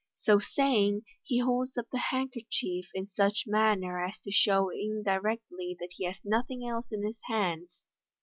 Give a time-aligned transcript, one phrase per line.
[0.15, 5.77] So saying, he holds up the handkerchief, in such manner as to show in directly
[5.79, 7.83] that he has nothing else in his hands.